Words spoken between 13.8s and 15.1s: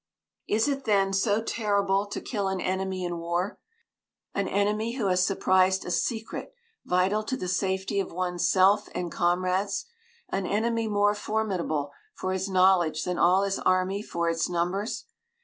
for its numbers?